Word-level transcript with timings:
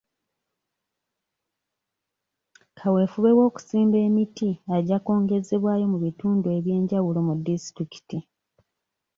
Kaweefube 2.77 3.37
w'okusimba 3.37 3.97
emiti 4.07 4.49
ajja 4.75 4.97
kwongezebwayo 5.03 5.85
mu 5.91 5.97
bitundu 6.05 6.47
eby'enjawulo 6.57 7.19
mu 7.27 7.33
disitulikiti. 7.45 8.17